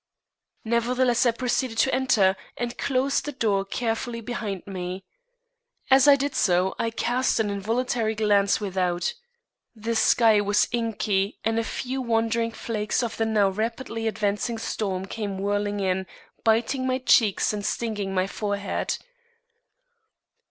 [0.65, 5.05] Nevertheless I proceeded to enter and close the door carefully behind me.
[5.91, 9.13] As I did so, I cast an involuntary glance without.
[9.75, 15.05] The sky was inky and a few wandering flakes of the now rapidly advancing storm
[15.05, 16.07] came whirling in,
[16.43, 18.97] biting my cheeks and stinging my forehead.